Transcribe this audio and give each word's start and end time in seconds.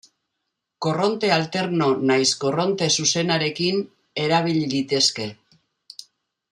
Korronte 0.85 1.29
alterno 1.35 1.89
nahiz 2.13 2.31
korronte 2.45 2.89
zuzenarekin 3.03 3.85
erabil 4.27 4.61
litezke. 4.75 5.33